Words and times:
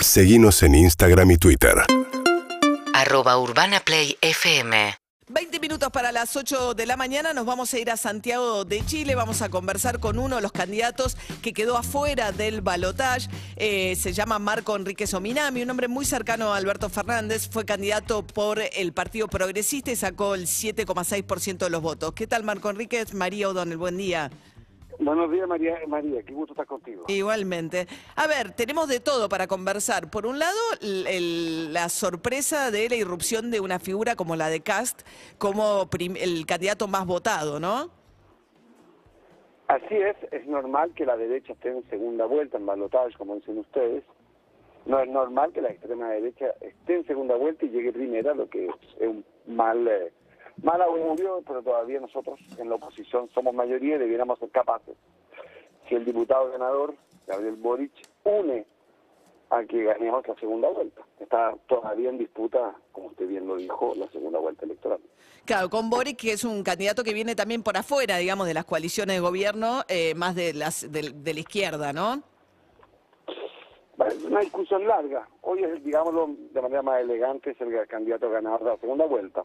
Seguimos 0.00 0.62
en 0.62 0.74
Instagram 0.74 1.32
y 1.32 1.36
Twitter. 1.38 1.74
Arroba 2.94 3.38
Urbana 3.38 3.80
Play 3.80 4.16
FM. 4.20 4.94
20 5.30 5.60
minutos 5.60 5.90
para 5.90 6.10
las 6.10 6.36
8 6.36 6.72
de 6.72 6.86
la 6.86 6.96
mañana 6.96 7.34
nos 7.34 7.44
vamos 7.44 7.74
a 7.74 7.78
ir 7.78 7.90
a 7.90 7.98
Santiago 7.98 8.64
de 8.64 8.84
Chile, 8.86 9.14
vamos 9.14 9.42
a 9.42 9.50
conversar 9.50 10.00
con 10.00 10.18
uno 10.18 10.36
de 10.36 10.42
los 10.42 10.52
candidatos 10.52 11.18
que 11.42 11.52
quedó 11.52 11.76
afuera 11.76 12.32
del 12.32 12.62
balotaje, 12.62 13.28
Eh, 13.56 13.96
se 13.96 14.12
llama 14.14 14.38
Marco 14.38 14.74
Enrique 14.74 15.06
Sominami, 15.06 15.62
un 15.62 15.70
hombre 15.70 15.88
muy 15.88 16.06
cercano 16.06 16.54
a 16.54 16.56
Alberto 16.56 16.88
Fernández, 16.88 17.48
fue 17.50 17.66
candidato 17.66 18.26
por 18.26 18.60
el 18.60 18.92
Partido 18.92 19.28
Progresista 19.28 19.90
y 19.90 19.96
sacó 19.96 20.34
el 20.34 20.46
7,6% 20.46 21.66
de 21.66 21.70
los 21.70 21.82
votos. 21.82 22.14
¿Qué 22.14 22.26
tal 22.26 22.44
Marco 22.44 22.70
Enrique? 22.70 23.04
María 23.12 23.50
O'Donnell, 23.50 23.76
buen 23.76 23.98
día. 23.98 24.30
Buenos 25.08 25.30
días, 25.30 25.48
María. 25.48 25.78
María, 25.86 26.22
qué 26.22 26.34
gusto 26.34 26.52
estar 26.52 26.66
contigo. 26.66 27.04
Igualmente. 27.08 27.86
A 28.14 28.26
ver, 28.26 28.52
tenemos 28.52 28.88
de 28.88 29.00
todo 29.00 29.26
para 29.30 29.46
conversar. 29.46 30.10
Por 30.10 30.26
un 30.26 30.38
lado, 30.38 30.58
el- 30.82 31.06
el- 31.06 31.72
la 31.72 31.88
sorpresa 31.88 32.70
de 32.70 32.90
la 32.90 32.96
irrupción 32.96 33.50
de 33.50 33.60
una 33.60 33.78
figura 33.78 34.16
como 34.16 34.36
la 34.36 34.50
de 34.50 34.60
Cast 34.60 35.00
como 35.38 35.88
el 36.20 36.44
candidato 36.44 36.88
más 36.88 37.06
votado, 37.06 37.58
¿no? 37.58 37.90
Así 39.68 39.94
es, 39.94 40.14
es 40.30 40.46
normal 40.46 40.92
que 40.94 41.06
la 41.06 41.16
derecha 41.16 41.54
esté 41.54 41.70
en 41.70 41.88
segunda 41.88 42.26
vuelta, 42.26 42.58
en 42.58 42.66
balotaje, 42.66 43.16
como 43.16 43.34
dicen 43.36 43.56
ustedes. 43.56 44.04
No 44.84 45.00
es 45.00 45.08
normal 45.08 45.54
que 45.54 45.62
la 45.62 45.70
extrema 45.70 46.10
derecha 46.10 46.48
esté 46.60 46.96
en 46.96 47.06
segunda 47.06 47.34
vuelta 47.34 47.64
y 47.64 47.70
llegue 47.70 47.94
primera, 47.94 48.34
lo 48.34 48.46
que 48.50 48.66
es 48.66 48.74
un 49.00 49.24
mal, 49.46 49.88
eh, 49.88 50.12
mal 50.62 50.80
augurio, 50.82 51.42
pero 51.46 51.62
todavía 51.62 52.00
nosotros 52.00 52.38
en 52.58 52.68
la 52.68 52.76
oposición 52.76 53.28
somos 53.34 53.54
mayoría 53.54 53.96
y 53.96 53.98
debiéramos 53.98 54.38
ser 54.38 54.50
capaces. 54.50 54.96
Si 55.88 55.94
el 55.94 56.04
diputado 56.04 56.50
ganador, 56.50 56.94
Gabriel 57.26 57.56
Boric, 57.56 57.92
une 58.24 58.66
a 59.50 59.64
que 59.64 59.82
ganemos 59.84 60.26
la 60.28 60.34
segunda 60.34 60.68
vuelta. 60.68 61.00
Está 61.18 61.54
todavía 61.66 62.10
en 62.10 62.18
disputa, 62.18 62.74
como 62.92 63.06
usted 63.08 63.26
bien 63.26 63.46
lo 63.46 63.56
dijo, 63.56 63.94
la 63.96 64.06
segunda 64.08 64.38
vuelta 64.38 64.66
electoral. 64.66 65.00
Claro, 65.46 65.70
con 65.70 65.88
Boric, 65.88 66.18
que 66.18 66.32
es 66.32 66.44
un 66.44 66.62
candidato 66.62 67.02
que 67.02 67.14
viene 67.14 67.34
también 67.34 67.62
por 67.62 67.76
afuera, 67.78 68.18
digamos, 68.18 68.46
de 68.46 68.52
las 68.52 68.66
coaliciones 68.66 69.16
de 69.16 69.20
gobierno, 69.20 69.82
eh, 69.88 70.14
más 70.14 70.34
de, 70.34 70.52
las, 70.52 70.92
de, 70.92 71.12
de 71.14 71.34
la 71.34 71.40
izquierda, 71.40 71.92
¿no? 71.94 72.22
Una 74.26 74.40
discusión 74.40 74.86
larga. 74.86 75.26
Hoy 75.40 75.64
es, 75.64 75.82
digámoslo 75.82 76.28
de 76.52 76.62
manera 76.62 76.82
más 76.82 77.00
elegante, 77.00 77.50
es 77.50 77.60
el 77.60 77.86
candidato 77.88 78.30
ganador 78.30 78.60
de 78.64 78.70
la 78.70 78.76
segunda 78.76 79.06
vuelta. 79.06 79.44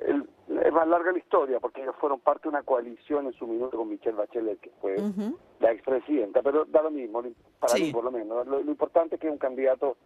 El- 0.00 0.28
es 0.48 0.72
más 0.72 0.88
larga 0.88 1.12
la 1.12 1.18
historia, 1.18 1.60
porque 1.60 1.82
ellos 1.82 1.94
fueron 2.00 2.20
parte 2.20 2.44
de 2.44 2.48
una 2.50 2.62
coalición 2.62 3.26
en 3.26 3.32
su 3.34 3.46
minuto 3.46 3.76
con 3.76 3.88
Michelle 3.88 4.16
Bachelet, 4.16 4.58
que 4.60 4.70
fue 4.80 4.96
Ujú. 4.96 5.38
la 5.60 5.72
expresidenta, 5.72 6.42
pero 6.42 6.64
da 6.64 6.82
lo 6.82 6.90
mismo, 6.90 7.22
para 7.60 7.74
Sí. 7.74 7.84
mí 7.84 7.92
por 7.92 8.04
lo 8.04 8.10
menos. 8.10 8.46
Lo, 8.46 8.62
lo 8.62 8.70
importante 8.70 9.16
es 9.16 9.20
que 9.20 9.26
es 9.26 9.32
un 9.32 9.38
candidato 9.38 9.96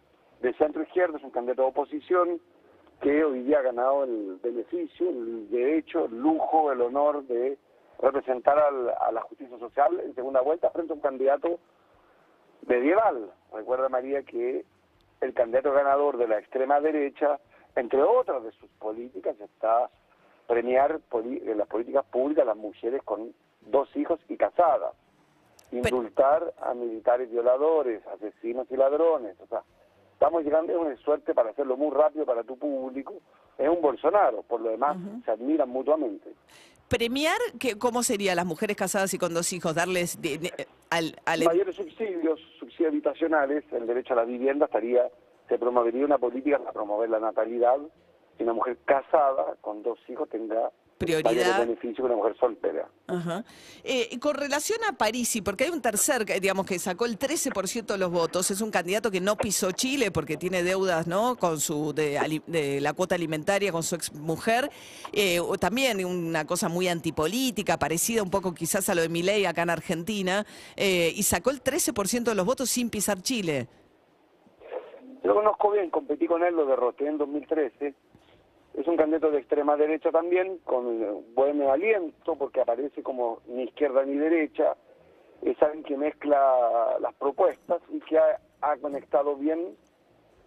de 0.41 0.53
centro 0.55 0.83
izquierda, 0.83 1.17
es 1.17 1.23
un 1.23 1.31
candidato 1.31 1.61
de 1.61 1.67
oposición, 1.69 2.41
que 3.01 3.23
hoy 3.23 3.43
día 3.43 3.59
ha 3.59 3.63
ganado 3.63 4.03
el 4.03 4.37
beneficio, 4.41 5.09
el 5.09 5.49
derecho, 5.49 6.05
el 6.05 6.19
lujo, 6.19 6.71
el 6.71 6.81
honor 6.81 7.23
de 7.25 7.57
representar 7.99 8.57
al- 8.59 8.89
a 8.89 9.11
la 9.11 9.21
justicia 9.21 9.57
social 9.59 9.99
en 10.01 10.13
segunda 10.15 10.41
vuelta 10.41 10.69
frente 10.71 10.91
a 10.93 10.95
un 10.95 11.01
candidato 11.01 11.59
medieval. 12.67 13.31
Recuerda 13.53 13.89
María 13.89 14.23
que 14.23 14.65
el 15.21 15.33
candidato 15.33 15.71
ganador 15.71 16.17
de 16.17 16.27
la 16.27 16.39
extrema 16.39 16.79
derecha, 16.81 17.39
entre 17.75 18.01
otras 18.01 18.43
de 18.43 18.51
sus 18.53 18.69
políticas, 18.71 19.39
está 19.39 19.89
premiar 20.47 20.99
en 21.13 21.57
las 21.57 21.67
políticas 21.67 22.05
públicas 22.05 22.43
a 22.43 22.47
las 22.47 22.57
mujeres 22.57 23.01
con 23.03 23.33
dos 23.61 23.89
hijos 23.95 24.19
y 24.29 24.37
casadas, 24.37 24.93
indultar 25.71 26.53
a 26.61 26.73
militares 26.73 27.29
violadores, 27.31 28.05
asesinos 28.07 28.67
y 28.69 28.75
ladrones. 28.77 29.35
O 29.41 29.47
sea, 29.47 29.63
estamos 30.13 30.43
llegando, 30.43 30.71
es 30.73 30.79
una 30.79 30.95
suerte 30.97 31.33
para 31.33 31.51
hacerlo 31.51 31.77
muy 31.77 31.91
rápido 31.91 32.25
para 32.25 32.43
tu 32.43 32.57
público. 32.57 33.13
Es 33.57 33.69
un 33.69 33.81
Bolsonaro, 33.81 34.41
por 34.43 34.61
lo 34.61 34.69
demás 34.71 34.97
se 35.25 35.31
admiran 35.31 35.69
mutuamente. 35.69 36.33
Premiar, 36.89 37.37
que, 37.59 37.77
¿cómo 37.77 38.03
sería 38.03 38.35
las 38.35 38.45
mujeres 38.45 38.75
casadas 38.77 39.13
y 39.13 39.17
con 39.17 39.33
dos 39.33 39.51
hijos? 39.53 39.73
Darles 39.73 40.21
de- 40.21 40.37
de- 40.37 40.67
al, 40.91 41.15
al- 41.25 41.43
mayores 41.43 41.75
subsidios, 41.75 42.39
subsidios 42.59 42.91
habitacionales, 42.91 43.63
el 43.71 43.87
derecho 43.87 44.13
a 44.13 44.17
la 44.17 44.25
vivienda 44.25 44.65
estaría, 44.65 45.07
se 45.49 45.57
promovería 45.57 46.05
una 46.05 46.17
política 46.19 46.59
para 46.59 46.71
promover 46.71 47.09
la 47.09 47.19
natalidad, 47.19 47.77
que 48.37 48.43
una 48.43 48.53
mujer 48.53 48.77
casada 48.85 49.55
con 49.61 49.83
dos 49.83 49.99
hijos 50.07 50.29
tenga 50.29 50.71
Prioridad. 50.97 51.67
que 51.67 52.01
una 52.01 52.15
mujer 52.15 52.35
soltera. 52.39 52.87
Ajá. 53.07 53.43
Eh, 53.83 54.17
con 54.19 54.35
relación 54.35 54.79
a 54.87 54.93
Parisi, 54.93 55.41
porque 55.41 55.65
hay 55.65 55.69
un 55.71 55.81
tercer, 55.81 56.23
que, 56.25 56.39
digamos, 56.39 56.65
que 56.65 56.79
sacó 56.79 57.05
el 57.05 57.17
13% 57.17 57.85
de 57.85 57.97
los 57.97 58.11
votos, 58.11 58.49
es 58.51 58.61
un 58.61 58.71
candidato 58.71 59.11
que 59.11 59.19
no 59.19 59.35
pisó 59.35 59.71
Chile 59.71 60.11
porque 60.11 60.37
tiene 60.37 60.63
deudas, 60.63 61.07
¿no? 61.07 61.35
Con 61.35 61.59
su, 61.59 61.93
de, 61.93 62.41
de 62.47 62.79
la 62.79 62.93
cuota 62.93 63.15
alimentaria 63.15 63.71
con 63.71 63.83
su 63.83 63.95
exmujer. 63.95 64.69
Eh, 65.11 65.39
o 65.39 65.57
también 65.57 66.03
una 66.05 66.45
cosa 66.45 66.69
muy 66.69 66.87
antipolítica, 66.87 67.77
parecida 67.77 68.23
un 68.23 68.29
poco 68.29 68.53
quizás 68.53 68.87
a 68.89 68.95
lo 68.95 69.01
de 69.01 69.09
Milei 69.09 69.45
acá 69.45 69.63
en 69.63 69.71
Argentina, 69.71 70.45
eh, 70.75 71.11
y 71.15 71.23
sacó 71.23 71.49
el 71.49 71.61
13% 71.61 72.23
de 72.23 72.35
los 72.35 72.45
votos 72.45 72.69
sin 72.69 72.89
pisar 72.89 73.21
Chile. 73.21 73.67
Lo 75.23 75.35
conozco 75.35 75.71
bien, 75.71 75.89
competí 75.89 76.27
con 76.27 76.43
él, 76.43 76.53
lo 76.53 76.65
derroté 76.65 77.07
en 77.07 77.17
2013. 77.17 77.93
Es 78.73 78.87
un 78.87 78.97
candidato 78.97 79.31
de 79.31 79.39
extrema 79.39 79.77
derecha 79.77 80.11
también, 80.11 80.57
con 80.65 81.23
buen 81.33 81.61
aliento, 81.61 82.35
porque 82.35 82.59
aparece 82.59 83.01
como 83.01 83.39
ni 83.47 83.63
izquierda 83.63 84.03
ni 84.03 84.17
derecha. 84.17 84.75
Es 85.41 85.61
alguien 85.63 85.83
que 85.83 85.95
mezcla 85.95 86.97
las 86.99 87.13
propuestas 87.15 87.81
y 87.89 88.01
que 88.01 88.17
ha, 88.17 88.39
conectado 88.81 89.35
bien 89.35 89.77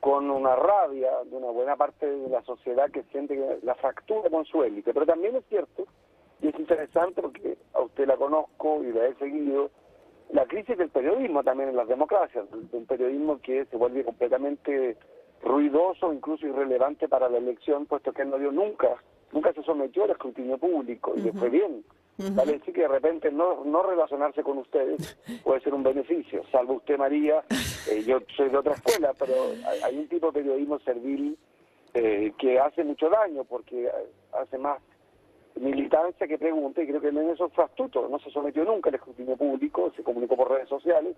con 0.01 0.31
una 0.31 0.57
rabia 0.57 1.11
de 1.25 1.37
una 1.37 1.51
buena 1.51 1.77
parte 1.77 2.07
de 2.07 2.29
la 2.29 2.43
sociedad 2.43 2.91
que 2.91 3.03
siente 3.05 3.59
la 3.63 3.75
fractura 3.77 4.29
con 4.29 4.45
su 4.45 4.63
élite. 4.63 4.93
Pero 4.93 5.07
también 5.07 5.37
es 5.37 5.45
cierto, 5.49 5.85
y 6.43 6.49
es 6.49 6.59
interesante 6.59 7.23
porque 7.23 7.57
a 7.73 7.81
usted 7.81 8.07
la 8.07 8.17
conozco 8.17 8.83
y 8.83 8.93
la 8.93 9.07
he 9.07 9.15
seguido, 9.15 9.71
la 10.31 10.47
crisis 10.47 10.77
del 10.77 10.91
periodismo 10.91 11.43
también 11.43 11.71
en 11.71 11.77
las 11.77 11.89
democracias, 11.89 12.45
de 12.51 12.77
un 12.77 12.87
periodismo 12.87 13.41
que 13.41 13.65
se 13.67 13.77
vuelve 13.77 14.05
completamente 14.05 14.97
ruidoso, 15.43 16.13
incluso 16.13 16.47
irrelevante 16.47 17.09
para 17.09 17.29
la 17.29 17.39
elección, 17.39 17.87
puesto 17.87 18.13
que 18.13 18.23
él 18.23 18.31
no 18.31 18.39
dio 18.39 18.51
nunca, 18.51 18.97
nunca 19.33 19.53
se 19.53 19.63
sometió 19.63 20.05
al 20.05 20.11
escrutinio 20.11 20.59
público 20.59 21.13
y 21.17 21.21
le 21.21 21.33
fue 21.33 21.51
bien. 21.51 21.85
Vale 22.33 22.53
decir 22.55 22.73
que 22.73 22.81
de 22.81 22.89
repente 22.89 23.31
no, 23.31 23.63
no 23.65 23.83
relacionarse 23.83 24.43
con 24.43 24.57
ustedes 24.57 25.19
puede 25.45 25.61
ser 25.61 25.75
un 25.75 25.83
beneficio, 25.83 26.43
salvo 26.51 26.75
usted 26.75 26.97
María, 26.97 27.45
eh, 27.91 28.03
yo 28.05 28.21
soy 28.35 28.49
de 28.49 28.57
otra 28.57 28.73
escuela, 28.73 29.13
pero 29.19 29.35
hay, 29.69 29.81
hay 29.83 29.99
un 29.99 30.09
tipo 30.09 30.29
de 30.29 30.41
periodismo 30.41 30.79
servil 30.79 31.37
eh, 31.93 32.33
que 32.39 32.59
hace 32.59 32.85
mucho 32.85 33.11
daño 33.11 33.45
porque 33.45 33.91
hace 34.33 34.59
más 34.59 34.81
militancia 35.61 36.27
que 36.27 36.39
pregunta 36.39 36.83
y 36.83 36.87
creo 36.87 37.01
que 37.01 37.09
en 37.09 37.31
eso 37.31 37.49
fue 37.51 37.65
astuto, 37.65 38.09
no 38.09 38.19
se 38.19 38.31
sometió 38.31 38.65
nunca 38.65 38.89
al 38.91 38.97
escrutinio 38.97 39.37
público, 39.37 39.93
se 39.97 40.03
comunicó 40.03 40.37
por 40.37 40.51
redes 40.51 40.69
sociales. 40.69 41.17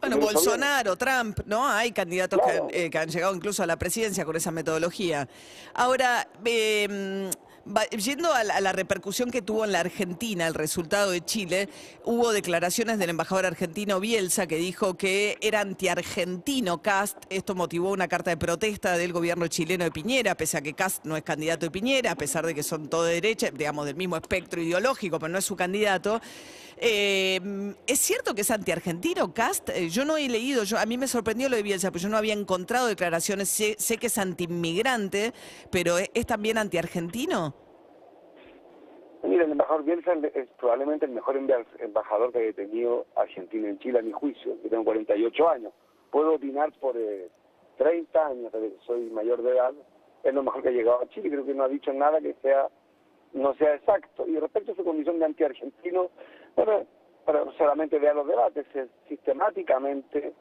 Bueno, 0.00 0.16
bien. 0.16 0.32
Bolsonaro, 0.32 0.96
Trump, 0.96 1.40
¿no? 1.46 1.66
Hay 1.68 1.92
candidatos 1.92 2.40
Claro. 2.40 2.68
que, 2.68 2.76
han, 2.78 2.84
eh, 2.86 2.90
que 2.90 2.98
han 2.98 3.08
llegado 3.10 3.34
incluso 3.34 3.62
a 3.62 3.66
la 3.66 3.76
presidencia 3.76 4.24
con 4.24 4.34
esa 4.36 4.50
metodología. 4.50 5.28
Ahora, 5.74 6.26
eh, 6.44 7.30
yendo 7.98 8.32
a 8.32 8.44
la, 8.44 8.72
repercusión 8.72 9.30
que 9.30 9.42
tuvo 9.42 9.64
en 9.64 9.72
la 9.72 9.80
Argentina 9.80 10.46
el 10.46 10.54
resultado 10.54 11.10
de 11.10 11.24
Chile, 11.24 11.68
hubo 12.04 12.32
declaraciones 12.32 12.98
del 12.98 13.10
embajador 13.10 13.46
argentino 13.46 14.00
Bielsa 14.00 14.46
que 14.46 14.56
dijo 14.56 14.96
que 14.96 15.38
era 15.40 15.60
antiargentino 15.60 16.82
Cast. 16.82 17.18
Esto 17.28 17.54
motivó 17.54 17.90
una 17.90 18.08
carta 18.08 18.30
de 18.30 18.36
protesta 18.36 18.96
del 18.96 19.12
gobierno 19.12 19.46
chileno 19.48 19.84
de 19.84 19.90
Piñera, 19.90 20.36
pese 20.36 20.56
a 20.56 20.62
que 20.62 20.74
Cast 20.74 21.04
no 21.04 21.16
es 21.16 21.22
candidato 21.22 21.66
de 21.66 21.70
Piñera, 21.70 22.12
a 22.12 22.16
pesar 22.16 22.46
de 22.46 22.54
que 22.54 22.62
son 22.62 22.88
todo 22.88 23.04
de 23.04 23.14
derecha, 23.14 23.50
digamos, 23.50 23.86
del 23.86 23.96
mismo 23.96 24.16
espectro 24.16 24.60
ideológico, 24.62 25.18
pero 25.18 25.32
no 25.32 25.38
es 25.38 25.44
su 25.44 25.56
candidato. 25.56 26.20
Eh, 26.82 27.74
¿Es 27.86 28.00
cierto 28.00 28.34
que 28.34 28.40
es 28.40 28.50
antiargentino, 28.50 29.34
Cast? 29.34 29.68
Eh, 29.68 29.90
yo 29.90 30.06
no 30.06 30.16
he 30.16 30.28
leído, 30.28 30.64
yo, 30.64 30.78
a 30.78 30.86
mí 30.86 30.96
me 30.96 31.08
sorprendió 31.08 31.50
lo 31.50 31.56
de 31.56 31.62
Bielsa, 31.62 31.90
pero 31.90 32.02
yo 32.02 32.08
no 32.08 32.16
había 32.16 32.32
encontrado 32.32 32.86
declaraciones. 32.86 33.50
Sé, 33.50 33.76
sé 33.78 33.98
que 33.98 34.06
es 34.06 34.16
antiinmigrante, 34.16 35.34
pero 35.70 35.98
¿es, 35.98 36.10
es 36.14 36.24
también 36.24 36.56
antiargentino? 36.56 37.54
Mira, 39.22 39.44
el 39.44 39.52
embajador 39.52 39.84
Bielsa 39.84 40.14
es 40.34 40.48
probablemente 40.58 41.04
el 41.06 41.12
mejor 41.12 41.36
emba- 41.36 41.66
embajador 41.78 42.32
que 42.32 42.48
he 42.48 42.52
tenido 42.52 43.06
Argentina 43.16 43.68
en 43.68 43.78
Chile 43.78 43.98
a 43.98 44.02
mi 44.02 44.12
juicio. 44.12 44.56
Yo 44.62 44.70
tengo 44.70 44.84
48 44.84 45.48
años. 45.48 45.72
Puedo 46.10 46.34
opinar 46.34 46.72
por 46.80 46.96
eh, 46.96 47.28
30 47.76 48.26
años, 48.26 48.52
desde 48.52 48.70
que 48.72 48.80
soy 48.86 49.10
mayor 49.10 49.42
de 49.42 49.50
edad. 49.52 49.72
Es 50.24 50.34
lo 50.34 50.42
mejor 50.42 50.62
que 50.62 50.68
ha 50.68 50.72
llegado 50.72 51.00
a 51.02 51.08
Chile. 51.08 51.30
Creo 51.30 51.44
que 51.44 51.54
no 51.54 51.64
ha 51.64 51.68
dicho 51.68 51.92
nada 51.92 52.20
que 52.20 52.34
sea 52.42 52.68
no 53.32 53.54
sea 53.54 53.74
exacto. 53.74 54.26
Y 54.26 54.38
respecto 54.38 54.72
a 54.72 54.74
su 54.74 54.84
condición 54.84 55.18
de 55.20 55.26
antiargentino, 55.26 56.10
bueno, 56.56 56.84
para 57.24 57.44
solamente 57.52 57.98
vea 57.98 58.12
los 58.14 58.26
debates, 58.26 58.66
es 58.74 58.88
sistemáticamente 59.08 60.32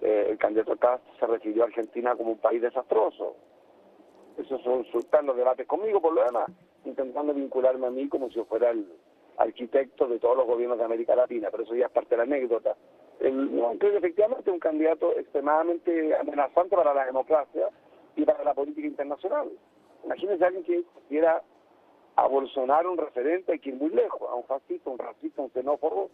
eh, 0.00 0.26
el 0.30 0.38
candidato 0.38 0.76
Cast 0.76 1.04
se 1.18 1.26
refirió 1.26 1.64
a 1.64 1.66
Argentina 1.66 2.14
como 2.16 2.30
un 2.32 2.38
país 2.38 2.62
desastroso. 2.62 3.36
Eso 4.38 4.58
son 4.60 4.86
están 4.98 5.26
los 5.26 5.36
debates 5.36 5.66
conmigo 5.66 6.00
por 6.00 6.14
lo 6.14 6.24
demás, 6.24 6.48
intentando 6.84 7.34
vincularme 7.34 7.86
a 7.86 7.90
mí 7.90 8.08
como 8.08 8.30
si 8.30 8.42
fuera 8.44 8.70
el 8.70 8.86
arquitecto 9.36 10.06
de 10.06 10.18
todos 10.18 10.36
los 10.36 10.46
gobiernos 10.46 10.78
de 10.78 10.84
América 10.84 11.16
Latina, 11.16 11.48
pero 11.50 11.62
eso 11.62 11.74
ya 11.74 11.86
es 11.86 11.92
parte 11.92 12.10
de 12.10 12.16
la 12.18 12.22
anécdota. 12.24 12.76
El, 13.20 13.54
no, 13.54 13.78
que 13.78 13.96
efectivamente 13.96 14.50
un 14.50 14.58
candidato 14.58 15.16
extremadamente 15.16 16.14
amenazante 16.16 16.76
para 16.76 16.94
la 16.94 17.06
democracia 17.06 17.68
y 18.16 18.24
para 18.24 18.44
la 18.44 18.54
política 18.54 18.86
internacional. 18.86 19.50
Imagínense 20.04 20.44
a 20.44 20.46
alguien 20.48 20.64
que 20.64 20.84
quiera 21.08 21.42
a 22.16 22.26
Bolsonaro 22.26 22.92
un 22.92 22.98
referente, 22.98 23.52
hay 23.52 23.58
que 23.58 23.70
ir 23.70 23.76
muy 23.76 23.90
lejos, 23.90 24.28
a 24.28 24.34
un 24.34 24.44
fascista, 24.44 24.90
un 24.90 24.98
racista, 24.98 25.42
un 25.42 25.50
xenófobo, 25.52 26.10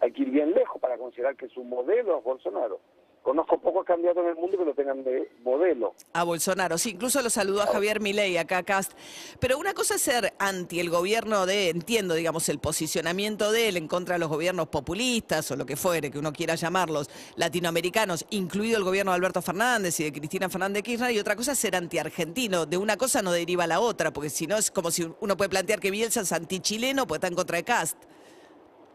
hay 0.00 0.12
que 0.12 0.22
ir 0.22 0.30
bien 0.30 0.52
lejos 0.52 0.80
para 0.80 0.98
considerar 0.98 1.36
que 1.36 1.48
su 1.48 1.64
modelo 1.64 2.18
es 2.18 2.24
Bolsonaro. 2.24 2.80
Conozco 3.26 3.58
pocos 3.58 3.84
candidatos 3.84 4.22
en 4.22 4.28
el 4.28 4.36
mundo 4.36 4.56
que 4.56 4.64
lo 4.64 4.72
tengan 4.72 5.02
de 5.02 5.28
modelo. 5.42 5.94
A 6.12 6.22
Bolsonaro, 6.22 6.78
sí, 6.78 6.90
incluso 6.90 7.20
lo 7.22 7.28
saludó 7.28 7.60
a 7.60 7.66
Javier 7.66 8.00
Milei 8.00 8.36
acá, 8.36 8.62
Cast. 8.62 8.92
Pero 9.40 9.58
una 9.58 9.74
cosa 9.74 9.96
es 9.96 10.02
ser 10.02 10.34
anti 10.38 10.78
el 10.78 10.90
gobierno 10.90 11.44
de, 11.44 11.70
entiendo, 11.70 12.14
digamos, 12.14 12.48
el 12.48 12.60
posicionamiento 12.60 13.50
de 13.50 13.66
él 13.66 13.78
en 13.78 13.88
contra 13.88 14.14
de 14.14 14.20
los 14.20 14.28
gobiernos 14.28 14.68
populistas 14.68 15.50
o 15.50 15.56
lo 15.56 15.66
que 15.66 15.74
fuere, 15.74 16.12
que 16.12 16.20
uno 16.20 16.32
quiera 16.32 16.54
llamarlos, 16.54 17.10
latinoamericanos, 17.34 18.24
incluido 18.30 18.78
el 18.78 18.84
gobierno 18.84 19.10
de 19.10 19.16
Alberto 19.16 19.42
Fernández 19.42 19.98
y 19.98 20.04
de 20.04 20.12
Cristina 20.12 20.48
Fernández 20.48 20.74
de 20.74 20.82
Kirchner, 20.84 21.10
y 21.10 21.18
otra 21.18 21.34
cosa 21.34 21.50
es 21.50 21.58
ser 21.58 21.74
anti-argentino. 21.74 22.64
De 22.64 22.76
una 22.76 22.96
cosa 22.96 23.22
no 23.22 23.32
deriva 23.32 23.66
la 23.66 23.80
otra, 23.80 24.12
porque 24.12 24.30
si 24.30 24.46
no 24.46 24.56
es 24.56 24.70
como 24.70 24.92
si 24.92 25.02
uno 25.18 25.36
puede 25.36 25.50
plantear 25.50 25.80
que 25.80 25.90
Bielsa 25.90 26.20
es 26.20 26.30
anti-chileno, 26.30 27.08
pues 27.08 27.16
está 27.16 27.26
en 27.26 27.34
contra 27.34 27.56
de 27.56 27.64
Cast. 27.64 28.00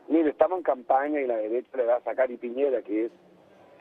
Mire, 0.07 0.29
estamos 0.29 0.59
en 0.59 0.63
campaña 0.63 1.19
y 1.19 1.27
la 1.27 1.35
derecha 1.35 1.75
le 1.75 1.83
va 1.83 1.97
a 1.97 2.03
sacar 2.03 2.31
y 2.31 2.37
Piñera, 2.37 2.81
que 2.81 3.07
es 3.07 3.11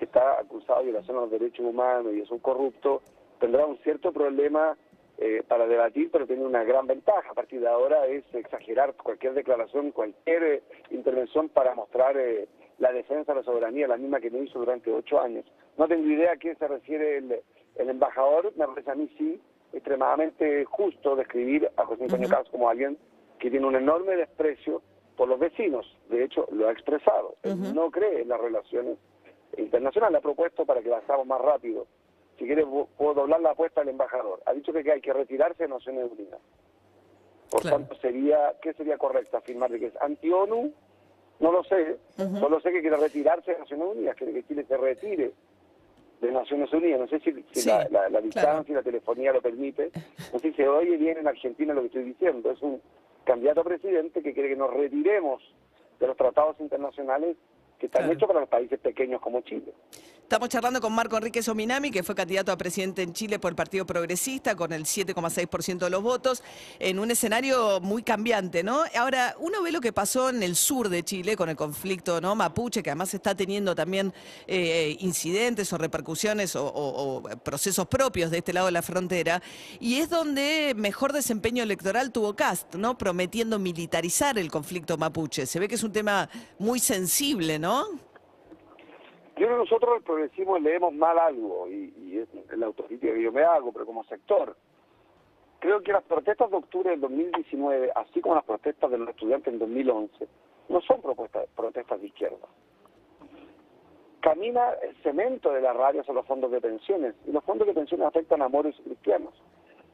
que 0.00 0.06
está 0.06 0.40
acusado 0.40 0.78
de 0.80 0.86
violación 0.86 1.18
a 1.18 1.20
los 1.20 1.30
derechos 1.30 1.64
humanos 1.64 2.14
y 2.14 2.20
es 2.20 2.30
un 2.30 2.38
corrupto, 2.38 3.02
tendrá 3.38 3.66
un 3.66 3.76
cierto 3.80 4.12
problema 4.12 4.74
eh, 5.18 5.42
para 5.46 5.66
debatir, 5.66 6.10
pero 6.10 6.26
tiene 6.26 6.42
una 6.42 6.64
gran 6.64 6.86
ventaja. 6.86 7.30
A 7.30 7.34
partir 7.34 7.60
de 7.60 7.68
ahora 7.68 8.06
es 8.06 8.24
exagerar 8.34 8.94
cualquier 8.94 9.34
declaración, 9.34 9.90
cualquier 9.90 10.42
eh, 10.42 10.62
intervención 10.90 11.50
para 11.50 11.74
mostrar 11.74 12.16
eh, 12.16 12.48
la 12.78 12.92
defensa 12.92 13.32
de 13.32 13.40
la 13.40 13.44
soberanía, 13.44 13.86
la 13.86 13.98
misma 13.98 14.20
que 14.20 14.30
no 14.30 14.42
hizo 14.42 14.58
durante 14.58 14.90
ocho 14.90 15.20
años. 15.20 15.44
No 15.76 15.86
tengo 15.86 16.08
idea 16.08 16.32
a 16.32 16.36
qué 16.38 16.54
se 16.54 16.66
refiere 16.66 17.18
el, 17.18 17.38
el 17.76 17.90
embajador, 17.90 18.54
me 18.56 18.66
parece 18.68 18.90
a 18.90 18.94
mí 18.94 19.06
sí 19.18 19.38
extremadamente 19.74 20.64
justo 20.64 21.14
describir 21.14 21.70
a 21.76 21.84
José 21.84 22.04
Antonio 22.04 22.28
Castro 22.28 22.52
como 22.52 22.70
alguien 22.70 22.96
que 23.38 23.50
tiene 23.50 23.66
un 23.66 23.76
enorme 23.76 24.16
desprecio 24.16 24.80
por 25.18 25.28
los 25.28 25.38
vecinos. 25.38 25.86
De 26.08 26.24
hecho, 26.24 26.48
lo 26.50 26.68
ha 26.68 26.72
expresado. 26.72 27.36
Él 27.42 27.74
no 27.74 27.90
cree 27.90 28.22
en 28.22 28.30
las 28.30 28.40
relaciones 28.40 28.96
internacional 29.56 30.14
ha 30.14 30.20
propuesto 30.20 30.64
para 30.64 30.82
que 30.82 30.88
bajamos 30.88 31.26
más 31.26 31.40
rápido. 31.40 31.86
Si 32.38 32.46
quiere, 32.46 32.64
puedo 32.64 33.14
doblar 33.14 33.40
la 33.40 33.50
apuesta 33.50 33.82
al 33.82 33.88
embajador. 33.88 34.40
Ha 34.46 34.52
dicho 34.52 34.72
que 34.72 34.90
hay 34.90 35.00
que 35.00 35.12
retirarse 35.12 35.64
de 35.64 35.68
Naciones 35.68 36.10
Unidas. 36.10 36.40
Por 37.50 37.62
tanto, 37.62 37.94
sería 37.96 38.54
¿qué 38.62 38.72
sería 38.74 38.96
correcto? 38.96 39.36
Afirmar 39.36 39.70
que 39.70 39.86
es 39.86 40.00
anti-ONU, 40.00 40.72
no 41.40 41.52
lo 41.52 41.64
sé. 41.64 41.98
Solo 42.16 42.60
sé 42.60 42.70
que 42.70 42.80
quiere 42.80 42.96
retirarse 42.96 43.52
de 43.52 43.58
Naciones 43.58 43.88
Unidas, 43.96 44.16
quiere 44.16 44.32
que 44.32 44.44
Chile 44.44 44.64
se 44.66 44.76
retire 44.76 45.32
de 46.20 46.32
Naciones 46.32 46.72
Unidas. 46.72 47.00
No 47.00 47.08
sé 47.08 47.20
si, 47.20 47.32
la, 47.66 48.20
distancia 48.20 48.72
y 48.72 48.74
la 48.74 48.82
telefonía 48.82 49.32
lo 49.32 49.42
permite. 49.42 49.90
No 50.32 50.38
sé 50.38 50.50
si 50.50 50.56
se 50.56 50.68
oye 50.68 50.96
bien 50.96 51.18
en 51.18 51.28
Argentina 51.28 51.74
lo 51.74 51.80
que 51.80 51.88
estoy 51.88 52.04
diciendo. 52.04 52.50
Es 52.50 52.62
un 52.62 52.80
candidato 53.24 53.62
a 53.62 53.64
presidente 53.64 54.22
que 54.22 54.32
quiere 54.32 54.50
que 54.50 54.56
nos 54.56 54.72
retiremos 54.72 55.42
de 55.98 56.06
los 56.06 56.16
tratados 56.16 56.58
internacionales 56.60 57.36
que 57.80 57.86
están 57.86 58.10
hechos 58.12 58.28
para 58.28 58.40
los 58.40 58.48
países 58.48 58.78
pequeños 58.78 59.20
como 59.20 59.40
Chile. 59.40 59.72
Estamos 60.30 60.48
charlando 60.48 60.80
con 60.80 60.92
Marco 60.92 61.16
Enrique 61.16 61.42
Sominami, 61.42 61.90
que 61.90 62.04
fue 62.04 62.14
candidato 62.14 62.52
a 62.52 62.56
presidente 62.56 63.02
en 63.02 63.12
Chile 63.12 63.40
por 63.40 63.50
el 63.50 63.56
Partido 63.56 63.84
Progresista, 63.84 64.54
con 64.54 64.72
el 64.72 64.84
7,6% 64.84 65.78
de 65.78 65.90
los 65.90 66.04
votos, 66.04 66.44
en 66.78 67.00
un 67.00 67.10
escenario 67.10 67.80
muy 67.80 68.04
cambiante, 68.04 68.62
¿no? 68.62 68.84
Ahora, 68.96 69.34
uno 69.40 69.60
ve 69.60 69.72
lo 69.72 69.80
que 69.80 69.92
pasó 69.92 70.28
en 70.28 70.44
el 70.44 70.54
sur 70.54 70.88
de 70.88 71.02
Chile 71.02 71.34
con 71.36 71.48
el 71.48 71.56
conflicto 71.56 72.20
¿no? 72.20 72.36
mapuche, 72.36 72.80
que 72.80 72.90
además 72.90 73.12
está 73.12 73.34
teniendo 73.34 73.74
también 73.74 74.14
eh, 74.46 74.96
incidentes 75.00 75.72
o 75.72 75.78
repercusiones 75.78 76.54
o, 76.54 77.24
procesos 77.42 77.88
propios 77.88 78.30
de 78.30 78.38
este 78.38 78.52
lado 78.52 78.66
de 78.66 78.72
la 78.72 78.82
frontera, 78.82 79.42
y 79.80 79.96
es 79.96 80.10
donde 80.10 80.74
mejor 80.76 81.12
desempeño 81.12 81.64
electoral 81.64 82.12
tuvo 82.12 82.36
Cast, 82.36 82.76
¿no? 82.76 82.96
Prometiendo 82.96 83.58
militarizar 83.58 84.38
el 84.38 84.48
conflicto 84.48 84.96
mapuche. 84.96 85.44
Se 85.46 85.58
ve 85.58 85.66
que 85.66 85.74
es 85.74 85.82
un 85.82 85.90
tema 85.90 86.30
muy 86.56 86.78
sensible, 86.78 87.58
¿no? 87.58 88.09
Yo 89.40 89.48
nosotros 89.56 89.96
el 89.96 90.02
progresismo 90.02 90.58
leemos 90.58 90.92
mal 90.92 91.18
algo, 91.18 91.66
y, 91.66 92.18
es 92.18 92.28
la 92.58 92.66
autocrítica 92.66 93.14
que 93.14 93.22
yo 93.22 93.32
me 93.32 93.42
hago, 93.42 93.72
pero 93.72 93.86
como 93.86 94.04
sector. 94.04 94.54
Creo 95.60 95.80
que 95.80 95.92
las 95.92 96.04
protestas 96.04 96.50
de 96.50 96.58
octubre 96.58 96.90
del 96.90 97.00
2019, 97.00 97.90
así 97.94 98.20
como 98.20 98.34
las 98.34 98.44
protestas 98.44 98.90
de 98.90 98.98
los 98.98 99.08
estudiantes 99.08 99.50
en 99.50 99.58
2011, 99.58 100.28
no 100.68 100.82
son 100.82 101.00
propuestas, 101.00 101.46
protestas 101.56 102.02
de 102.02 102.08
izquierda. 102.08 102.46
Camina 104.20 104.74
el 104.82 104.94
cemento 105.02 105.50
de 105.52 105.62
las 105.62 105.74
radios 105.74 106.06
a 106.10 106.12
los 106.12 106.26
fondos 106.26 106.50
de 106.50 106.60
pensiones, 106.60 107.14
y 107.26 107.32
los 107.32 107.42
fondos 107.42 107.66
de 107.66 107.72
pensiones 107.72 108.08
afectan 108.08 108.42
a 108.42 108.48
moros 108.48 108.78
y 108.80 108.82
cristianos. 108.82 109.32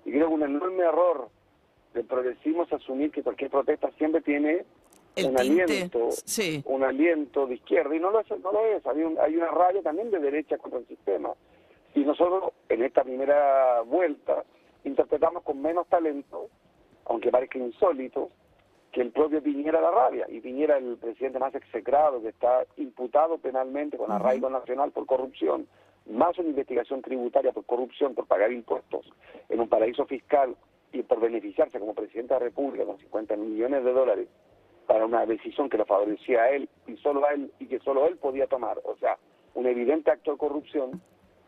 Y 0.05 0.11
creo 0.11 0.27
que 0.27 0.35
un 0.35 0.43
enorme 0.43 0.83
error 0.83 1.29
del 1.95 2.05
progresismo 2.05 2.65
es 2.65 2.73
asumir 2.73 3.13
que 3.13 3.23
cualquier 3.23 3.53
protesta 3.53 3.93
siempre 3.93 4.23
tiene 4.23 4.65
un 5.25 5.39
aliento, 5.39 6.11
un 6.67 6.85
aliento 6.85 7.47
de 7.47 7.55
izquierda, 7.55 7.95
y 7.95 8.01
no 8.01 8.11
lo 8.11 8.21
es, 8.21 8.29
no 8.43 8.53
lo 8.53 8.67
es. 8.67 8.87
Hay, 8.87 9.03
hay 9.21 9.37
una 9.37 9.51
radio 9.51 9.83
también 9.83 10.11
de 10.11 10.19
derecha 10.19 10.59
contra 10.59 10.79
el 10.79 10.87
sistema. 10.87 11.31
Y 11.95 12.01
nosotros, 12.01 12.53
en 12.69 12.83
esta 12.83 13.03
primera 13.03 13.81
vuelta, 13.83 14.45
interpretamos 14.85 15.43
con 15.43 15.63
menos 15.63 15.87
talento, 15.89 16.49
aunque 17.07 17.31
parezca 17.31 17.59
insólito, 17.59 18.31
que 18.93 19.01
el 19.01 19.11
propio 19.11 19.43
Piñera 19.43 19.81
la 19.81 19.91
rabia. 19.91 20.27
Y 20.29 20.41
Piñera, 20.41 20.77
el 20.77 20.99
presidente 20.99 21.39
más 21.39 21.55
execrado, 21.55 22.21
que 22.21 22.29
está 22.29 22.67
imputado 22.77 23.39
penalmente 23.39 23.97
con 23.97 24.13
arraigo 24.13 24.51
nacional 24.51 24.91
por 24.91 25.07
corrupción, 25.07 25.67
más 26.11 26.39
una 26.39 26.51
investigación 26.51 27.01
tributaria 27.01 27.53
por 27.53 27.65
corrupción, 27.65 28.15
por 28.15 28.27
pagar 28.27 28.53
impuestos 28.53 29.11
en 29.49 29.61
un 29.61 29.69
paraíso 29.69 30.05
fiscal 30.07 30.55
y 30.93 31.03
por 31.03 31.21
beneficiarse 31.21 31.81
como 31.81 31.95
presidente 31.95 32.35
de 32.35 32.41
la 32.41 32.47
República 32.47 32.85
con 32.85 32.99
50 32.99 33.37
millones 33.37 33.85
de 33.85 33.93
dólares 33.93 34.29
para 34.87 35.05
una 35.05 35.27
decisión 35.27 35.69
que 35.69 35.79
lo 35.79 35.85
favorecía 35.85 36.43
a 36.43 36.51
él 36.51 36.69
y 36.87 36.97
solo 36.99 37.27
a 37.27 37.33
él 37.33 37.53
y 37.59 37.67
que 37.67 37.79
solo 37.81 38.07
él 38.07 38.17
podía 38.17 38.47
tomar, 38.47 38.79
o 38.85 38.97
sea, 38.97 39.19
un 39.55 39.67
evidente 39.67 40.11
acto 40.11 40.33
de 40.33 40.39
corrupción, 40.39 41.01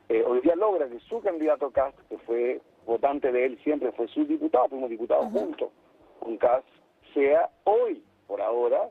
eh, 0.09 0.25
hoy 0.27 0.41
día 0.41 0.57
logra 0.57 0.89
que 0.89 0.99
su 1.01 1.21
candidato 1.21 1.71
Cast, 1.71 1.99
que 2.09 2.19
fue 2.19 2.61
votante 2.87 3.31
de 3.31 3.45
él 3.45 3.59
siempre, 3.63 3.93
fue 3.93 4.09
su 4.09 4.25
diputado, 4.25 4.69
fuimos 4.69 4.91
diputados 4.91 5.31
juntos 5.31 5.71
con 6.19 6.37
Cast, 6.39 6.67
sea 7.15 7.51
hoy, 7.65 8.03
por 8.27 8.41
ahora, 8.41 8.89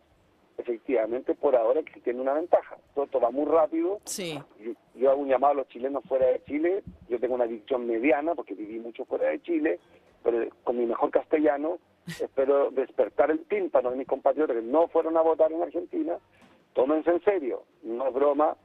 efectivamente, 0.58 1.34
por 1.36 1.56
ahora 1.56 1.82
que 1.84 2.00
tiene 2.02 2.22
una 2.22 2.34
ventaja. 2.34 2.78
Todo 2.94 3.06
esto 3.06 3.20
va 3.20 3.32
muy 3.32 3.46
rápido. 3.46 4.00
Sí. 4.06 4.40
Yo, 4.60 4.72
yo, 4.96 5.12
hago 5.12 5.22
un 5.22 5.30
llamado 5.30 5.54
a 5.54 5.58
los 5.58 5.68
chilenos 5.68 6.04
fuera 6.06 6.28
de 6.28 6.44
Chile. 6.46 6.84
Yo 7.10 7.20
tengo 7.20 7.36
una 7.36 7.44
adicción 7.44 7.86
mediana 7.86 8.34
porque 8.36 8.54
viví 8.54 8.80
mucho 8.80 9.06
fuera 9.06 9.30
de 9.30 9.42
Chile, 9.42 9.80
pero 10.24 10.48
con 10.64 10.78
mi 10.78 10.86
mejor 10.86 11.12
castellano 11.12 11.80
espero 12.08 12.72
despertar 12.72 13.32
el 13.32 13.46
tímpano 13.46 13.92
de 13.92 13.98
mis 13.98 14.08
compatriotas 14.08 14.56
que 14.56 14.62
no 14.62 14.88
fueron 14.88 15.18
a 15.18 15.22
votar 15.22 15.52
en 15.52 15.62
Argentina, 15.62 16.18
tómense 16.74 17.12
en 17.12 17.24
serio, 17.24 17.64
no 17.84 18.08
es 18.08 18.14
broma, 18.14 18.56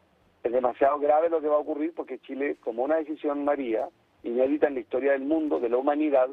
es 0.42 0.52
demasiado 0.52 0.98
grave 0.98 1.28
lo 1.28 1.40
que 1.40 1.48
va 1.48 1.56
a 1.56 1.60
ocurrir 1.60 1.94
porque 1.94 2.18
Chile 2.20 2.56
tomó 2.64 2.84
una 2.84 2.96
decisión, 2.96 3.44
María, 3.44 3.88
inédita 4.22 4.68
en 4.68 4.74
la 4.74 4.80
historia 4.80 5.12
del 5.12 5.22
mundo, 5.22 5.60
de 5.60 5.68
la 5.68 5.76
humanidad, 5.76 6.28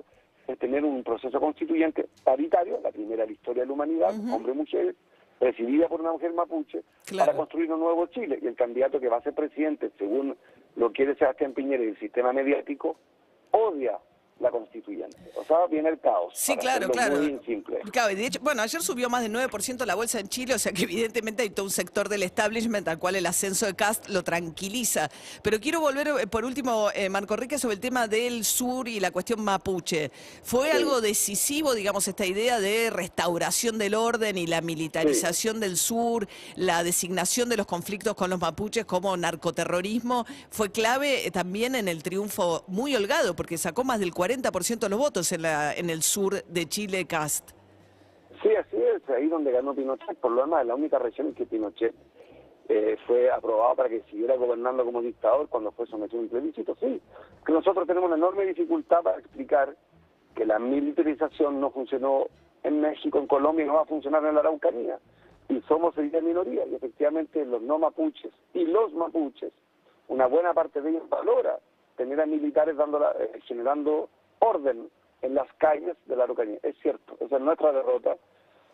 de 0.47 0.55
tener 0.55 0.83
un 0.83 1.03
proceso 1.03 1.39
constituyente 1.39 2.07
paritario, 2.23 2.79
la 2.83 2.91
primera 2.91 3.23
en 3.23 3.29
la 3.29 3.33
historia 3.33 3.63
de 3.63 3.67
la 3.67 3.73
humanidad, 3.73 4.13
hombre 4.31 4.53
y 4.53 4.55
mujeres, 4.55 4.95
presidida 5.37 5.87
por 5.87 6.01
una 6.01 6.11
mujer 6.11 6.33
mapuche, 6.33 6.83
para 7.17 7.35
construir 7.35 7.71
un 7.71 7.79
nuevo 7.79 8.07
Chile. 8.07 8.39
Y 8.41 8.47
el 8.47 8.55
candidato 8.55 8.99
que 8.99 9.09
va 9.09 9.17
a 9.17 9.21
ser 9.21 9.33
presidente, 9.33 9.91
según 9.97 10.35
lo 10.75 10.91
quiere 10.91 11.15
Sebastián 11.15 11.53
Piñera 11.53 11.83
y 11.83 11.89
el 11.89 11.99
sistema 11.99 12.33
mediático, 12.33 12.97
odia 13.51 13.99
la 14.39 14.51
constituyente. 14.51 15.17
O 15.36 15.43
sea, 15.43 15.65
viene 15.67 15.89
el 15.89 16.00
caos. 16.00 16.34
Sí, 16.34 16.55
claro, 16.58 16.89
claro. 16.89 17.17
Muy 17.17 17.39
simple. 17.46 17.79
Claro, 17.91 18.15
de 18.15 18.25
hecho, 18.25 18.39
bueno, 18.41 18.62
ayer 18.62 18.81
subió 18.81 19.10
más 19.10 19.22
del 19.22 19.34
9% 19.34 19.86
la 19.86 19.96
bolsa 19.96 20.19
en 20.19 20.29
Chile, 20.29 20.53
o 20.53 20.60
sea 20.60 20.72
que 20.72 20.84
evidentemente 20.84 21.43
hay 21.43 21.50
todo 21.50 21.65
un 21.65 21.72
sector 21.72 22.08
del 22.08 22.24
establishment 22.24 22.88
al 22.88 23.00
cual 23.00 23.15
el 23.15 23.25
ascenso 23.25 23.65
de 23.65 23.75
Cast 23.75 24.08
lo 24.08 24.24
tranquiliza. 24.24 25.10
Pero 25.41 25.60
quiero 25.60 25.81
volver, 25.81 26.08
eh, 26.08 26.27
por 26.27 26.46
último, 26.46 26.89
eh, 26.93 27.10
Marco 27.10 27.34
Enrique, 27.34 27.58
sobre 27.58 27.75
el 27.75 27.81
tema 27.81 28.08
del 28.08 28.46
sur 28.46 28.88
y 28.88 29.00
la 29.00 29.12
cuestión 29.12 29.43
mapuche. 29.43 30.12
¿Fue 30.43 30.72
algo 30.72 31.01
decisivo, 31.01 31.74
digamos, 31.74 32.08
esta 32.08 32.25
idea 32.25 32.60
de 32.60 32.89
restauración 32.89 33.77
del 33.77 33.96
orden 33.96 34.38
y 34.38 34.48
la 34.48 34.62
militarización 34.62 35.60
del 35.60 35.77
sur, 35.77 36.27
la 36.55 36.84
designación 36.84 37.50
de 37.50 37.58
los 37.58 37.65
conflictos 37.65 38.15
con 38.15 38.29
los 38.29 38.39
mapuches 38.39 38.86
como 38.86 39.15
narcoterrorismo? 39.17 40.25
Fue 40.50 40.72
clave 40.72 41.27
eh, 41.27 41.31
también 41.31 41.75
en 41.75 41.88
el 41.88 42.03
triunfo 42.03 42.63
muy 42.67 42.96
holgado, 42.96 43.36
porque 43.36 43.58
sacó 43.58 43.84
más 43.84 44.00
del 44.00 44.13
40 44.13 44.28
40% 44.39 44.79
de 44.79 44.89
los 44.89 45.00
votos 45.00 45.31
en, 45.31 45.41
la, 45.41 45.74
en 45.74 45.89
el 45.89 46.03
sur 46.03 46.43
de 46.43 46.65
Chile, 46.67 47.05
Cast. 47.07 47.50
Sí, 48.43 48.50
así 48.55 48.77
es, 48.77 49.09
ahí 49.09 49.27
donde 49.27 49.51
ganó 49.51 49.74
Pinochet. 49.74 50.17
Por 50.19 50.31
lo 50.31 50.41
demás, 50.41 50.65
la 50.65 50.75
única 50.75 51.00
región 51.00 51.27
en 51.27 51.33
que 51.33 51.45
Pinochet 51.48 51.93
eh, 52.69 52.95
fue 53.07 53.31
aprobado 53.31 53.75
para 53.75 53.89
que 53.89 54.01
siguiera 54.03 54.36
gobernando 54.36 54.86
como 54.86 55.01
dictador 55.01 55.50
cuando 55.50 55.71
fue 55.71 55.88
sometido 55.88 56.19
a 56.19 56.24
un 56.24 56.29
plebiscito. 56.29 56.75
Sí, 56.79 57.01
que 57.45 57.51
nosotros 57.51 57.88
tenemos 57.88 58.07
una 58.07 58.17
enorme 58.17 58.45
dificultad 58.45 59.01
para 59.01 59.17
explicar 59.17 59.75
que 60.36 60.45
la 60.45 60.59
militarización 60.59 61.59
no 61.59 61.71
funcionó 61.71 62.27
en 62.63 62.81
México, 62.81 63.17
en 63.17 63.25
Colombia 63.27 63.65
y 63.65 63.67
no 63.67 63.74
va 63.75 63.81
a 63.81 63.86
funcionar 63.86 64.24
en 64.25 64.36
la 64.36 64.41
Araucanía. 64.41 65.00
y 65.50 65.59
somos 65.67 65.95
día 65.95 66.21
minoría, 66.21 66.63
y 66.67 66.75
efectivamente 66.75 67.43
los 67.43 67.63
no 67.63 67.79
mapuches 67.79 68.31
y 68.53 68.65
los 68.65 68.93
mapuches, 68.93 69.51
una 70.07 70.27
buena 70.27 70.53
parte 70.53 70.79
de 70.79 70.91
ellos 70.91 71.09
valora 71.09 71.57
tener 71.98 72.21
a 72.21 72.27
militares 72.27 72.77
dando 72.77 73.00
la- 73.00 73.15
eh, 73.19 73.39
generando 73.48 74.09
orden 74.39 74.89
en 75.22 75.36
las 75.36 75.51
calles 75.53 75.98
de 76.05 76.15
la 76.15 76.24
Araucanía. 76.24 76.60
Es 76.63 76.77
cierto, 76.79 77.15
esa 77.19 77.36
es 77.38 77.41
nuestra 77.41 77.72
derrota. 77.72 78.17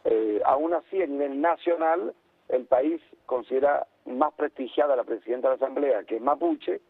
Eh, 0.03 0.41
aún 0.45 0.73
así, 0.73 1.01
a 1.01 1.07
nivel 1.07 1.41
nacional, 1.41 2.13
el 2.49 2.65
país 2.65 3.01
considera 3.25 3.87
más 4.05 4.33
prestigiada 4.35 4.93
a 4.93 4.97
la 4.97 5.03
presidenta 5.03 5.49
de 5.49 5.57
la 5.57 5.65
Asamblea, 5.65 6.03
que 6.03 6.17
es 6.17 6.21
mapuche, 6.21 6.81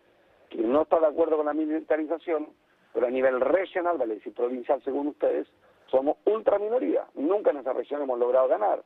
que 0.49 0.57
no 0.57 0.81
está 0.81 0.99
de 0.99 1.07
acuerdo 1.07 1.37
con 1.37 1.45
la 1.45 1.53
militarización, 1.53 2.49
pero 2.93 3.07
a 3.07 3.09
nivel 3.09 3.39
regional, 3.39 3.97
vale 3.97 4.15
decir 4.15 4.33
provincial 4.33 4.81
según 4.83 5.07
ustedes, 5.07 5.47
somos 5.87 6.17
ultra 6.25 6.59
minoría. 6.59 7.05
Nunca 7.15 7.51
en 7.51 7.57
esa 7.57 7.73
región 7.73 8.01
hemos 8.01 8.19
logrado 8.19 8.47
ganar. 8.49 8.83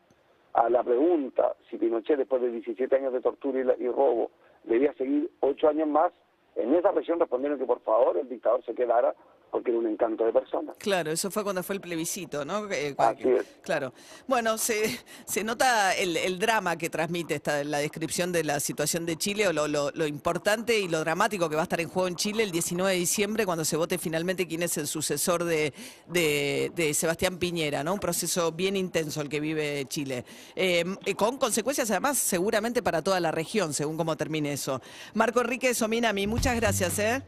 A 0.53 0.69
la 0.69 0.84
pregunta 0.84 1.55
si 1.69 1.77
Pinochet, 1.77 2.17
después 2.17 2.41
de 2.41 2.51
17 2.51 2.96
años 2.96 3.13
de 3.13 3.22
tortura 3.22 3.60
y, 3.60 3.63
la- 3.63 3.75
y 3.77 3.88
robo, 3.88 4.31
debía 4.63 4.93
seguir 4.93 5.29
8 5.41 5.69
años 5.69 5.88
más, 5.88 6.12
en 6.55 6.74
esa 6.75 6.91
región 6.91 7.19
respondieron 7.19 7.58
que 7.60 7.65
por 7.65 7.79
favor 7.81 8.17
el 8.17 8.27
dictador 8.27 8.63
se 8.65 8.74
quedara 8.75 9.13
porque 9.51 9.71
era 9.71 9.79
un 9.79 9.87
encanto 9.87 10.23
de 10.25 10.31
personas. 10.33 10.75
Claro, 10.77 11.11
eso 11.11 11.29
fue 11.31 11.43
cuando 11.43 11.63
fue 11.63 11.75
el 11.75 11.81
plebiscito, 11.81 12.45
¿no? 12.45 12.69
Eh, 12.71 12.95
cua- 12.95 13.15
Así 13.15 13.27
es. 13.27 13.45
Claro. 13.61 13.93
Bueno, 14.27 14.57
se, 14.57 14.99
se 15.25 15.43
nota 15.43 15.95
el, 15.95 16.15
el 16.17 16.39
drama 16.39 16.77
que 16.77 16.89
transmite 16.89 17.35
esta, 17.35 17.63
la 17.63 17.79
descripción 17.79 18.31
de 18.31 18.43
la 18.43 18.59
situación 18.59 19.05
de 19.05 19.17
Chile 19.17 19.47
o 19.47 19.53
lo, 19.53 19.67
lo- 19.67 19.91
lo 19.91 20.05
importante 20.07 20.79
y 20.79 20.87
lo 20.87 20.99
dramático 20.99 21.49
que 21.49 21.55
va 21.55 21.61
a 21.61 21.63
estar 21.63 21.81
en 21.81 21.89
juego 21.89 22.07
en 22.07 22.15
Chile 22.15 22.43
el 22.43 22.51
19 22.51 22.91
de 22.91 22.97
diciembre 22.99 23.45
cuando 23.45 23.65
se 23.65 23.75
vote 23.77 23.97
finalmente 23.97 24.47
quién 24.47 24.63
es 24.63 24.77
el 24.77 24.87
sucesor 24.87 25.43
de, 25.43 25.73
de- 26.07 26.71
de 26.75 26.93
Sebastián 26.93 27.37
Piñera, 27.37 27.83
¿no? 27.83 27.93
Un 27.93 27.99
proceso 27.99 28.51
bien 28.51 28.75
intenso 28.75 29.21
el 29.21 29.29
que 29.29 29.39
vive 29.39 29.85
Chile. 29.89 30.25
Eh, 30.55 30.85
y 31.05 31.13
con 31.15 31.37
consecuencias 31.37 31.89
además 31.91 32.17
seguramente 32.17 32.81
para 32.83 33.01
toda 33.01 33.19
la 33.19 33.31
región, 33.31 33.73
según 33.73 33.97
cómo 33.97 34.15
termine 34.15 34.53
eso. 34.53 34.81
Marco 35.13 35.41
Enrique 35.41 35.73
Sominami, 35.73 36.27
muchas 36.27 36.55
gracias, 36.55 36.99
¿eh? 36.99 37.21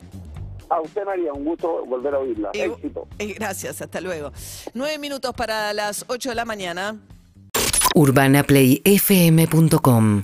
A 0.71 0.79
usted, 0.81 1.03
María, 1.05 1.33
un 1.33 1.43
gusto 1.43 1.85
volver 1.85 2.15
a 2.15 2.19
oírla. 2.19 2.51
Eh, 2.53 2.63
Éxito. 2.65 3.05
eh, 3.19 3.33
gracias, 3.33 3.81
hasta 3.81 3.99
luego. 3.99 4.31
Nueve 4.73 4.97
minutos 4.97 5.33
para 5.35 5.73
las 5.73 6.05
ocho 6.07 6.29
de 6.29 6.35
la 6.35 6.45
mañana. 6.45 6.97
UrbanaPlayFM.com 7.93 10.21